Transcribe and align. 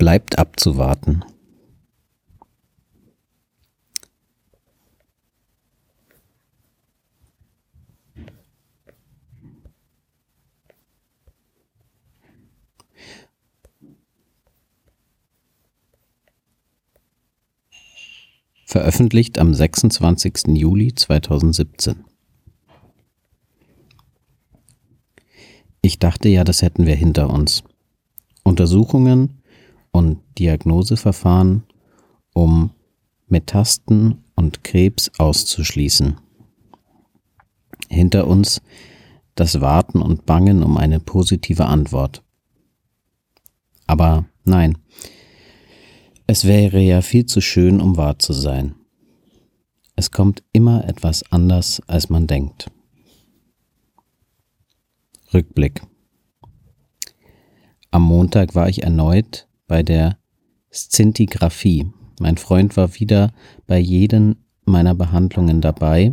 Bleibt 0.00 0.38
abzuwarten. 0.38 1.22
veröffentlicht 18.64 19.38
am 19.38 19.52
26. 19.52 20.56
Juli 20.56 20.94
2017. 20.94 22.04
Ich 25.82 25.98
dachte 25.98 26.30
ja, 26.30 26.44
das 26.44 26.62
hätten 26.62 26.86
wir 26.86 26.94
hinter 26.94 27.28
uns. 27.28 27.64
Untersuchungen 28.44 29.39
und 29.92 30.20
Diagnoseverfahren, 30.38 31.64
um 32.32 32.70
Metasten 33.26 34.24
und 34.34 34.64
Krebs 34.64 35.10
auszuschließen. 35.18 36.16
Hinter 37.88 38.26
uns 38.26 38.60
das 39.34 39.60
Warten 39.60 40.02
und 40.02 40.26
Bangen 40.26 40.62
um 40.62 40.76
eine 40.76 41.00
positive 41.00 41.66
Antwort. 41.66 42.22
Aber 43.86 44.26
nein, 44.44 44.78
es 46.26 46.44
wäre 46.44 46.80
ja 46.80 47.02
viel 47.02 47.26
zu 47.26 47.40
schön, 47.40 47.80
um 47.80 47.96
wahr 47.96 48.18
zu 48.18 48.32
sein. 48.32 48.74
Es 49.96 50.10
kommt 50.10 50.42
immer 50.52 50.88
etwas 50.88 51.24
anders, 51.30 51.82
als 51.86 52.08
man 52.08 52.26
denkt. 52.26 52.70
Rückblick. 55.34 55.82
Am 57.90 58.02
Montag 58.02 58.54
war 58.54 58.68
ich 58.68 58.82
erneut 58.82 59.48
bei 59.70 59.84
der 59.84 60.18
Szintigraphie. 60.72 61.92
Mein 62.18 62.38
Freund 62.38 62.76
war 62.76 62.98
wieder 62.98 63.32
bei 63.68 63.78
jedem 63.78 64.34
meiner 64.64 64.96
Behandlungen 64.96 65.60
dabei. 65.60 66.12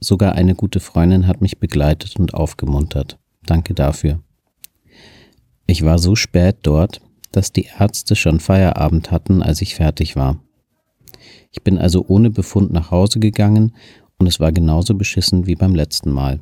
Sogar 0.00 0.34
eine 0.34 0.54
gute 0.54 0.78
Freundin 0.78 1.26
hat 1.26 1.40
mich 1.40 1.58
begleitet 1.58 2.16
und 2.16 2.34
aufgemuntert. 2.34 3.18
Danke 3.46 3.72
dafür. 3.72 4.20
Ich 5.66 5.82
war 5.82 5.98
so 5.98 6.14
spät 6.14 6.58
dort, 6.62 7.00
dass 7.32 7.52
die 7.52 7.68
Ärzte 7.78 8.14
schon 8.14 8.38
Feierabend 8.38 9.10
hatten, 9.10 9.42
als 9.42 9.62
ich 9.62 9.74
fertig 9.74 10.14
war. 10.14 10.38
Ich 11.50 11.62
bin 11.62 11.78
also 11.78 12.04
ohne 12.06 12.28
Befund 12.28 12.70
nach 12.70 12.90
Hause 12.90 13.18
gegangen 13.18 13.74
und 14.18 14.26
es 14.26 14.40
war 14.40 14.52
genauso 14.52 14.94
beschissen 14.94 15.46
wie 15.46 15.54
beim 15.54 15.74
letzten 15.74 16.10
Mal. 16.10 16.40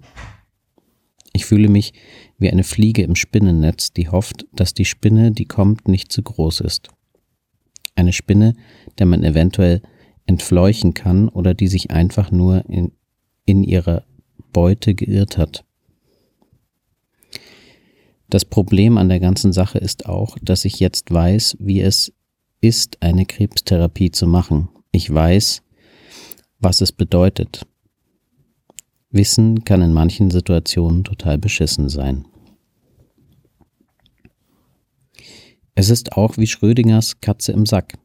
Ich 1.36 1.44
fühle 1.44 1.68
mich 1.68 1.92
wie 2.38 2.50
eine 2.50 2.64
Fliege 2.64 3.02
im 3.02 3.14
Spinnennetz, 3.14 3.92
die 3.92 4.08
hofft, 4.08 4.46
dass 4.54 4.72
die 4.72 4.86
Spinne, 4.86 5.32
die 5.32 5.44
kommt, 5.44 5.86
nicht 5.86 6.10
zu 6.10 6.22
groß 6.22 6.60
ist. 6.60 6.88
Eine 7.94 8.14
Spinne, 8.14 8.54
der 8.98 9.04
man 9.04 9.22
eventuell 9.22 9.82
entfleuchen 10.24 10.94
kann 10.94 11.28
oder 11.28 11.52
die 11.52 11.68
sich 11.68 11.90
einfach 11.90 12.30
nur 12.30 12.64
in, 12.70 12.92
in 13.44 13.64
ihrer 13.64 14.04
Beute 14.54 14.94
geirrt 14.94 15.36
hat. 15.36 15.66
Das 18.30 18.46
Problem 18.46 18.96
an 18.96 19.10
der 19.10 19.20
ganzen 19.20 19.52
Sache 19.52 19.76
ist 19.76 20.06
auch, 20.06 20.38
dass 20.40 20.64
ich 20.64 20.80
jetzt 20.80 21.12
weiß, 21.12 21.58
wie 21.60 21.82
es 21.82 22.14
ist, 22.62 23.02
eine 23.02 23.26
Krebstherapie 23.26 24.10
zu 24.10 24.26
machen. 24.26 24.70
Ich 24.90 25.12
weiß, 25.12 25.62
was 26.60 26.80
es 26.80 26.92
bedeutet. 26.92 27.66
Wissen 29.16 29.64
kann 29.64 29.82
in 29.82 29.92
manchen 29.92 30.30
Situationen 30.30 31.04
total 31.04 31.38
beschissen 31.38 31.88
sein. 31.88 32.26
Es 35.74 35.90
ist 35.90 36.12
auch 36.12 36.38
wie 36.38 36.46
Schrödingers 36.46 37.20
Katze 37.20 37.52
im 37.52 37.66
Sack. 37.66 37.98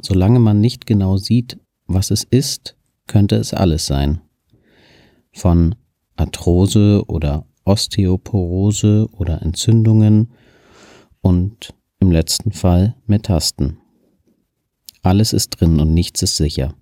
Solange 0.00 0.38
man 0.38 0.60
nicht 0.60 0.86
genau 0.86 1.16
sieht, 1.16 1.58
was 1.86 2.10
es 2.10 2.24
ist, 2.24 2.76
könnte 3.06 3.36
es 3.36 3.52
alles 3.52 3.86
sein. 3.86 4.20
Von 5.32 5.74
Arthrose 6.16 7.04
oder 7.06 7.46
Osteoporose 7.64 9.08
oder 9.12 9.42
Entzündungen 9.42 10.32
und 11.20 11.74
im 12.00 12.10
letzten 12.10 12.52
Fall 12.52 12.96
Metasten. 13.06 13.78
Alles 15.02 15.32
ist 15.32 15.50
drin 15.50 15.80
und 15.80 15.94
nichts 15.94 16.22
ist 16.22 16.36
sicher. 16.36 16.74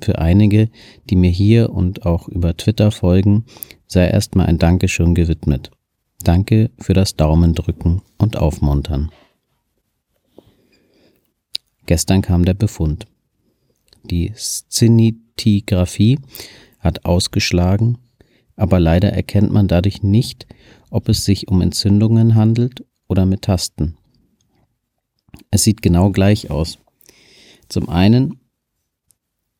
Für 0.00 0.18
einige, 0.18 0.70
die 1.08 1.16
mir 1.16 1.30
hier 1.30 1.70
und 1.70 2.04
auch 2.04 2.28
über 2.28 2.56
Twitter 2.56 2.90
folgen, 2.90 3.44
sei 3.86 4.08
erstmal 4.08 4.46
ein 4.46 4.58
Dankeschön 4.58 5.14
gewidmet. 5.14 5.70
Danke 6.22 6.70
für 6.78 6.94
das 6.94 7.16
Daumendrücken 7.16 8.02
und 8.18 8.36
Aufmuntern. 8.36 9.10
Gestern 11.86 12.22
kam 12.22 12.44
der 12.44 12.54
Befund. 12.54 13.06
Die 14.04 14.32
Szintigraphie 14.34 16.18
hat 16.80 17.04
ausgeschlagen 17.04 17.98
aber 18.56 18.80
leider 18.80 19.12
erkennt 19.12 19.52
man 19.52 19.68
dadurch 19.68 20.02
nicht, 20.02 20.46
ob 20.90 21.08
es 21.08 21.24
sich 21.24 21.48
um 21.48 21.60
Entzündungen 21.60 22.34
handelt 22.34 22.84
oder 23.08 23.26
Metasten. 23.26 23.96
Es 25.50 25.64
sieht 25.64 25.82
genau 25.82 26.10
gleich 26.10 26.50
aus. 26.50 26.78
Zum 27.68 27.88
einen 27.88 28.38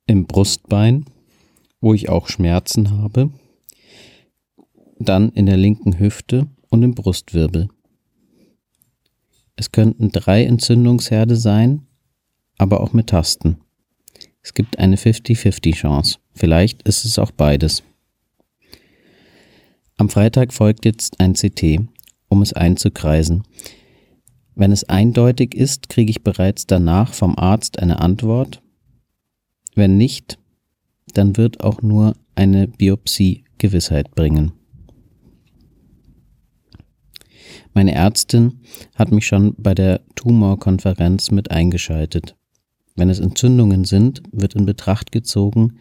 im 0.06 0.26
Brustbein, 0.26 1.04
wo 1.80 1.94
ich 1.94 2.08
auch 2.08 2.28
Schmerzen 2.28 2.90
habe, 2.90 3.30
dann 4.98 5.30
in 5.30 5.46
der 5.46 5.56
linken 5.56 5.98
Hüfte 5.98 6.46
und 6.70 6.82
im 6.82 6.94
Brustwirbel. 6.94 7.68
Es 9.56 9.72
könnten 9.72 10.10
drei 10.10 10.44
Entzündungsherde 10.44 11.36
sein, 11.36 11.86
aber 12.58 12.80
auch 12.80 12.92
Metasten. 12.92 13.58
Es 14.42 14.52
gibt 14.52 14.78
eine 14.78 14.96
50-50 14.96 15.74
Chance. 15.74 16.18
Vielleicht 16.34 16.82
ist 16.82 17.04
es 17.04 17.18
auch 17.18 17.30
beides. 17.30 17.82
Am 19.96 20.08
Freitag 20.08 20.52
folgt 20.52 20.84
jetzt 20.84 21.20
ein 21.20 21.34
CT, 21.34 21.80
um 22.28 22.42
es 22.42 22.52
einzukreisen. 22.52 23.44
Wenn 24.56 24.72
es 24.72 24.84
eindeutig 24.84 25.54
ist, 25.54 25.88
kriege 25.88 26.10
ich 26.10 26.22
bereits 26.22 26.66
danach 26.66 27.14
vom 27.14 27.38
Arzt 27.38 27.78
eine 27.78 28.00
Antwort. 28.00 28.60
Wenn 29.74 29.96
nicht, 29.96 30.38
dann 31.14 31.36
wird 31.36 31.62
auch 31.62 31.82
nur 31.82 32.14
eine 32.34 32.68
Biopsie 32.68 33.44
Gewissheit 33.58 34.14
bringen. 34.14 34.52
Meine 37.72 37.92
Ärztin 37.92 38.60
hat 38.94 39.10
mich 39.10 39.26
schon 39.26 39.54
bei 39.58 39.74
der 39.74 40.00
Tumorkonferenz 40.14 41.30
mit 41.30 41.50
eingeschaltet. 41.50 42.36
Wenn 42.94 43.10
es 43.10 43.18
Entzündungen 43.18 43.84
sind, 43.84 44.22
wird 44.30 44.54
in 44.54 44.66
Betracht 44.66 45.10
gezogen, 45.10 45.78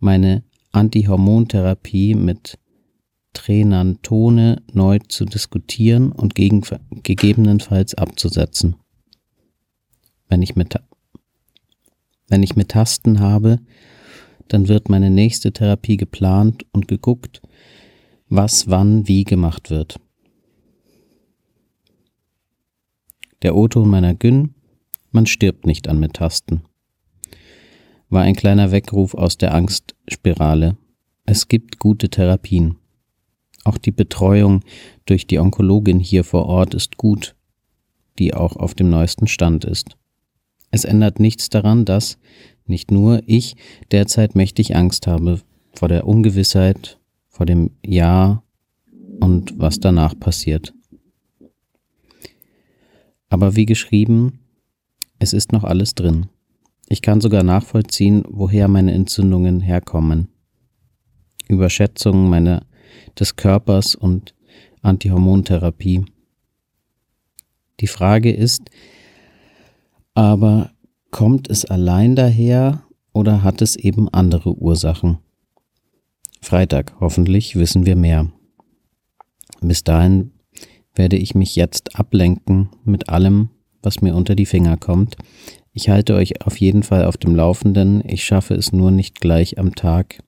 meine 0.00 0.42
Antihormontherapie 0.72 2.14
mit 2.14 2.58
Trenantone 3.34 4.62
neu 4.72 4.98
zu 5.08 5.24
diskutieren 5.24 6.10
und 6.10 6.34
gegen, 6.34 6.62
gegebenenfalls 7.02 7.94
abzusetzen. 7.94 8.76
Wenn 10.28 10.42
ich, 10.42 10.56
mit, 10.56 10.74
wenn 12.32 12.42
ich 12.42 12.56
Metasten 12.56 13.20
habe, 13.20 13.58
dann 14.48 14.66
wird 14.66 14.88
meine 14.88 15.10
nächste 15.10 15.52
Therapie 15.52 15.98
geplant 15.98 16.64
und 16.72 16.88
geguckt, 16.88 17.42
was 18.30 18.70
wann 18.70 19.06
wie 19.06 19.24
gemacht 19.24 19.68
wird. 19.68 20.00
Der 23.42 23.54
O-Ton 23.54 23.86
meiner 23.86 24.14
Gyn, 24.14 24.54
man 25.10 25.26
stirbt 25.26 25.66
nicht 25.66 25.88
an 25.88 26.00
Metasten, 26.00 26.62
war 28.08 28.22
ein 28.22 28.34
kleiner 28.34 28.70
Weckruf 28.70 29.12
aus 29.12 29.36
der 29.36 29.54
Angstspirale. 29.54 30.78
Es 31.26 31.48
gibt 31.48 31.78
gute 31.78 32.08
Therapien. 32.08 32.76
Auch 33.64 33.76
die 33.76 33.92
Betreuung 33.92 34.60
durch 35.04 35.26
die 35.26 35.38
Onkologin 35.38 35.98
hier 35.98 36.24
vor 36.24 36.46
Ort 36.46 36.72
ist 36.72 36.96
gut, 36.96 37.36
die 38.18 38.32
auch 38.32 38.56
auf 38.56 38.74
dem 38.74 38.88
neuesten 38.88 39.26
Stand 39.26 39.66
ist. 39.66 39.98
Es 40.72 40.84
ändert 40.84 41.20
nichts 41.20 41.50
daran, 41.50 41.84
dass 41.84 42.18
nicht 42.66 42.90
nur 42.90 43.22
ich 43.26 43.54
derzeit 43.92 44.34
mächtig 44.34 44.74
Angst 44.74 45.06
habe 45.06 45.40
vor 45.74 45.88
der 45.88 46.06
Ungewissheit, 46.06 46.98
vor 47.28 47.46
dem 47.46 47.70
Ja 47.84 48.42
und 49.20 49.58
was 49.58 49.78
danach 49.80 50.18
passiert. 50.18 50.74
Aber 53.28 53.54
wie 53.54 53.66
geschrieben, 53.66 54.40
es 55.18 55.32
ist 55.32 55.52
noch 55.52 55.64
alles 55.64 55.94
drin. 55.94 56.26
Ich 56.88 57.02
kann 57.02 57.20
sogar 57.20 57.42
nachvollziehen, 57.42 58.24
woher 58.28 58.68
meine 58.68 58.92
Entzündungen 58.92 59.60
herkommen. 59.60 60.28
Überschätzungen 61.48 62.28
meiner 62.28 62.66
des 63.18 63.36
Körpers 63.36 63.94
und 63.94 64.34
Antihormontherapie. 64.82 66.04
Die 67.80 67.86
Frage 67.86 68.32
ist 68.32 68.70
aber, 70.14 70.70
kommt 71.10 71.48
es 71.50 71.64
allein 71.64 72.16
daher 72.16 72.82
oder 73.12 73.42
hat 73.42 73.62
es 73.62 73.76
eben 73.76 74.08
andere 74.08 74.54
Ursachen? 74.54 75.18
Freitag, 76.40 76.94
hoffentlich 77.00 77.56
wissen 77.56 77.86
wir 77.86 77.96
mehr. 77.96 78.32
Bis 79.60 79.84
dahin 79.84 80.32
werde 80.94 81.16
ich 81.16 81.34
mich 81.34 81.56
jetzt 81.56 81.98
ablenken 81.98 82.68
mit 82.84 83.08
allem, 83.08 83.50
was 83.82 84.00
mir 84.00 84.14
unter 84.14 84.34
die 84.34 84.46
Finger 84.46 84.76
kommt. 84.76 85.16
Ich 85.72 85.88
halte 85.88 86.14
euch 86.14 86.44
auf 86.44 86.58
jeden 86.58 86.82
Fall 86.82 87.04
auf 87.04 87.16
dem 87.16 87.34
Laufenden. 87.34 88.02
Ich 88.06 88.24
schaffe 88.24 88.54
es 88.54 88.72
nur 88.72 88.90
nicht 88.90 89.20
gleich 89.20 89.58
am 89.58 89.74
Tag. 89.74 90.22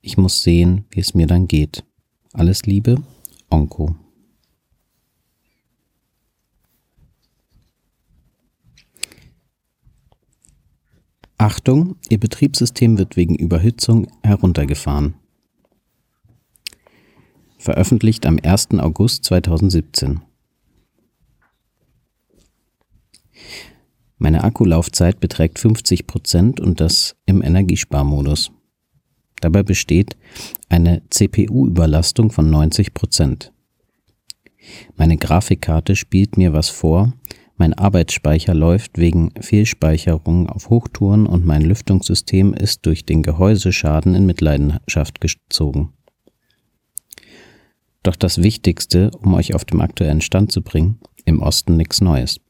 Ich 0.00 0.16
muss 0.16 0.42
sehen, 0.42 0.84
wie 0.90 1.00
es 1.00 1.14
mir 1.14 1.26
dann 1.26 1.48
geht. 1.48 1.84
Alles 2.32 2.66
Liebe, 2.66 3.02
Onko. 3.50 3.96
Achtung, 11.40 11.96
Ihr 12.10 12.20
Betriebssystem 12.20 12.98
wird 12.98 13.16
wegen 13.16 13.34
Überhitzung 13.34 14.08
heruntergefahren. 14.22 15.14
Veröffentlicht 17.56 18.26
am 18.26 18.38
1. 18.42 18.72
August 18.72 19.24
2017. 19.24 20.20
Meine 24.18 24.44
Akkulaufzeit 24.44 25.18
beträgt 25.18 25.58
50 25.58 26.06
Prozent 26.06 26.60
und 26.60 26.78
das 26.78 27.16
im 27.24 27.40
Energiesparmodus. 27.40 28.50
Dabei 29.40 29.62
besteht 29.62 30.18
eine 30.68 31.00
CPU-Überlastung 31.08 32.30
von 32.30 32.50
90 32.50 32.92
Prozent. 32.92 33.50
Meine 34.94 35.16
Grafikkarte 35.16 35.96
spielt 35.96 36.36
mir 36.36 36.52
was 36.52 36.68
vor, 36.68 37.14
mein 37.60 37.74
Arbeitsspeicher 37.74 38.54
läuft 38.54 38.96
wegen 38.96 39.32
Fehlspeicherung 39.38 40.48
auf 40.48 40.70
Hochtouren 40.70 41.26
und 41.26 41.44
mein 41.44 41.60
Lüftungssystem 41.60 42.54
ist 42.54 42.86
durch 42.86 43.04
den 43.04 43.22
Gehäuseschaden 43.22 44.14
in 44.14 44.24
Mitleidenschaft 44.24 45.20
gezogen. 45.20 45.92
Doch 48.02 48.16
das 48.16 48.42
Wichtigste, 48.42 49.10
um 49.10 49.34
euch 49.34 49.54
auf 49.54 49.66
dem 49.66 49.82
aktuellen 49.82 50.22
Stand 50.22 50.50
zu 50.50 50.62
bringen, 50.62 51.00
im 51.26 51.42
Osten 51.42 51.76
nichts 51.76 52.00
Neues. 52.00 52.40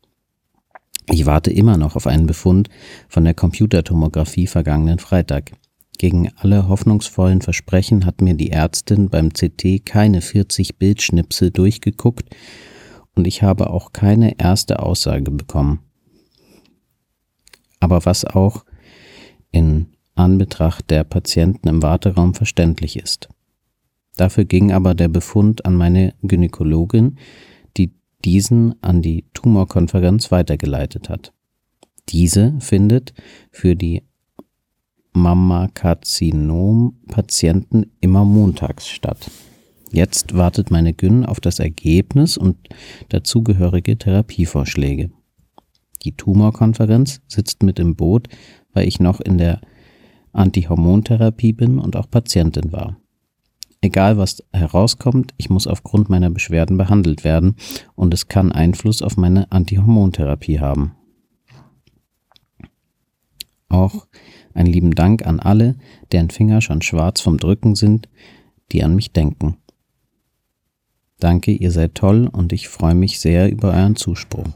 Ich 1.11 1.27
warte 1.27 1.51
immer 1.51 1.77
noch 1.77 1.97
auf 1.97 2.07
einen 2.07 2.29
Befund 2.29 2.69
von 3.09 3.25
der 3.25 3.35
Computertomographie 3.35 4.47
vergangenen 4.47 5.01
Freitag. 5.01 5.51
Gegen 5.99 6.31
alle 6.37 6.69
hoffnungsvollen 6.69 7.41
Versprechen 7.41 8.07
hat 8.07 8.21
mir 8.21 8.35
die 8.35 8.53
Ärztin 8.53 9.11
beim 9.11 9.31
CT 9.31 9.85
keine 9.85 10.21
40 10.21 10.79
Bildschnipsel 10.79 11.51
durchgeguckt 11.51 12.33
und 13.15 13.27
ich 13.27 13.43
habe 13.43 13.71
auch 13.71 13.93
keine 13.93 14.39
erste 14.39 14.81
Aussage 14.81 15.31
bekommen. 15.31 15.81
Aber 17.81 18.05
was 18.05 18.25
auch 18.25 18.65
in 19.51 19.87
Anbetracht 20.15 20.91
der 20.91 21.05
Patienten 21.05 21.69
im 21.69 21.83
Warteraum 21.83 22.35
verständlich 22.35 22.97
ist. 22.97 23.29
Dafür 24.17 24.45
ging 24.45 24.73
aber 24.73 24.95
der 24.95 25.09
Befund 25.09 25.65
an 25.65 25.77
meine 25.77 26.15
Gynäkologin, 26.23 27.17
die 27.77 27.95
diesen 28.25 28.81
an 28.83 29.03
die 29.03 29.25
Tumorkonferenz 29.33 30.31
weitergeleitet 30.31 31.09
hat. 31.09 31.33
Diese 32.11 32.55
findet 32.61 33.15
für 33.51 33.75
die 33.77 34.03
Mammakarzinom-Patienten 35.13 37.91
immer 38.01 38.25
montags 38.25 38.89
statt. 38.89 39.31
Jetzt 39.93 40.35
wartet 40.35 40.71
meine 40.71 40.95
Gyn 40.95 41.25
auf 41.25 41.41
das 41.41 41.59
Ergebnis 41.59 42.37
und 42.37 42.57
dazugehörige 43.09 43.99
Therapievorschläge. 43.99 45.11
Die 46.05 46.13
Tumorkonferenz 46.13 47.21
sitzt 47.27 47.63
mit 47.63 47.79
im 47.79 47.97
Boot, 47.97 48.29
weil 48.73 48.87
ich 48.87 49.01
noch 49.01 49.21
in 49.21 49.37
der 49.37 49.61
Antihormontherapie 50.33 51.53
bin 51.53 51.79
und 51.79 51.97
auch 51.97 52.09
Patientin 52.09 52.73
war. 52.73 52.97
Egal 53.83 54.17
was 54.17 54.45
herauskommt, 54.53 55.35
ich 55.39 55.51
muss 55.51 55.67
aufgrund 55.67 56.09
meiner 56.09 56.31
Beschwerden 56.31 56.77
behandelt 56.77 57.25
werden 57.25 57.57
und 57.97 58.15
es 58.15 58.29
kann 58.29 58.53
Einfluss 58.53 59.03
auf 59.03 59.17
meine 59.17 59.51
Antihormontherapie 59.51 60.61
haben. 60.61 60.93
Auch 63.69 64.07
einen 64.53 64.71
lieben 64.71 64.95
Dank 64.95 65.27
an 65.27 65.41
alle, 65.41 65.77
deren 66.13 66.31
Finger 66.31 66.61
schon 66.61 66.83
schwarz 66.83 67.21
vom 67.21 67.39
Drücken 67.39 67.75
sind, 67.75 68.09
die 68.73 68.85
an 68.85 68.95
mich 68.95 69.13
denken. 69.13 69.57
Danke, 71.21 71.53
ihr 71.53 71.71
seid 71.71 71.95
toll 71.95 72.29
und 72.33 72.53
ich 72.53 72.69
freue 72.69 72.95
mich 72.95 73.21
sehr 73.21 73.51
über 73.53 73.75
euren 73.75 73.95
Zuspruch. 73.95 74.49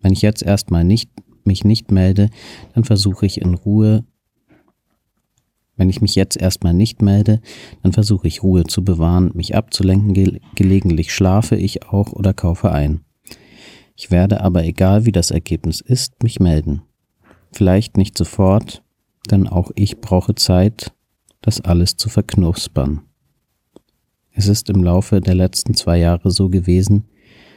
Wenn 0.00 0.12
ich 0.12 0.22
jetzt 0.22 0.42
erstmal 0.42 0.82
nicht, 0.82 1.10
mich 1.44 1.64
nicht 1.64 1.90
melde, 1.90 2.30
dann 2.74 2.84
versuche 2.84 3.26
ich 3.26 3.40
in 3.40 3.54
Ruhe, 3.54 4.04
wenn 5.76 5.90
ich 5.90 6.00
mich 6.00 6.14
jetzt 6.14 6.36
erstmal 6.36 6.74
nicht 6.74 7.02
melde, 7.02 7.40
dann 7.82 7.92
versuche 7.92 8.28
ich 8.28 8.42
Ruhe 8.42 8.64
zu 8.64 8.82
bewahren, 8.82 9.30
mich 9.34 9.54
abzulenken, 9.54 10.14
ge 10.14 10.40
gelegentlich 10.54 11.12
schlafe 11.12 11.56
ich 11.56 11.86
auch 11.86 12.12
oder 12.12 12.34
kaufe 12.34 12.72
ein. 12.72 13.04
Ich 13.94 14.10
werde 14.10 14.40
aber, 14.40 14.64
egal 14.64 15.04
wie 15.04 15.12
das 15.12 15.30
Ergebnis 15.30 15.82
ist, 15.82 16.22
mich 16.22 16.40
melden. 16.40 16.82
Vielleicht 17.52 17.98
nicht 17.98 18.16
sofort, 18.16 18.82
denn 19.30 19.46
auch 19.46 19.70
ich 19.74 20.00
brauche 20.00 20.34
Zeit, 20.34 20.92
das 21.42 21.60
alles 21.60 21.96
zu 21.96 22.08
verknuspern. 22.08 23.02
Es 24.32 24.46
ist 24.46 24.70
im 24.70 24.82
Laufe 24.82 25.20
der 25.20 25.34
letzten 25.34 25.74
zwei 25.74 25.98
Jahre 25.98 26.30
so 26.30 26.48
gewesen, 26.48 27.04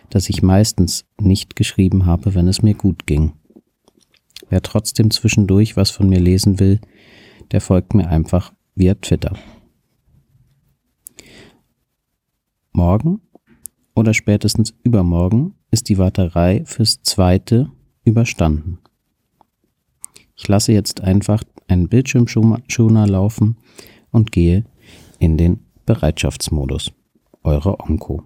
dass 0.10 0.30
ich 0.30 0.42
meistens 0.42 1.06
nicht 1.20 1.56
geschrieben 1.56 2.06
habe, 2.06 2.36
wenn 2.36 2.48
es 2.48 2.62
mir 2.62 2.74
gut 2.74 3.06
ging. 3.06 3.34
Wer 4.50 4.62
trotzdem 4.62 5.12
zwischendurch 5.12 5.78
was 5.78 5.90
von 5.90 6.10
mir 6.10 6.20
lesen 6.20 6.60
will, 6.60 6.80
der 7.52 7.62
folgt 7.62 7.94
mir 7.94 8.08
einfach 8.10 8.54
via 8.76 8.96
Twitter. 8.96 9.36
Morgen 12.72 13.22
oder 13.96 14.14
spätestens 14.14 14.74
übermorgen 14.84 15.54
ist 15.72 15.90
die 15.90 15.98
Warterei 15.98 16.64
fürs 16.66 17.02
zweite 17.04 17.72
überstanden. 18.04 18.80
Ich 20.36 20.48
lasse 20.48 20.74
jetzt 20.74 21.02
einfach 21.02 21.44
einen 21.68 21.88
Bildschirmschoner 21.88 23.08
laufen 23.08 23.58
und 24.12 24.32
gehe 24.32 24.66
in 25.20 25.38
den 25.38 25.60
Bereitschaftsmodus. 25.86 26.92
Eure 27.44 27.80
Onko. 27.80 28.24